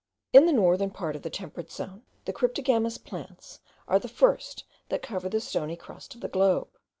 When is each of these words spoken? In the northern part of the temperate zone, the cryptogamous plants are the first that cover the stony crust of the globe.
In 0.33 0.47
the 0.47 0.51
northern 0.51 0.89
part 0.89 1.15
of 1.15 1.21
the 1.21 1.29
temperate 1.29 1.71
zone, 1.71 2.01
the 2.25 2.33
cryptogamous 2.33 2.97
plants 2.97 3.59
are 3.87 3.99
the 3.99 4.07
first 4.07 4.63
that 4.89 5.03
cover 5.03 5.29
the 5.29 5.39
stony 5.39 5.75
crust 5.75 6.15
of 6.15 6.21
the 6.21 6.27
globe. 6.27 6.69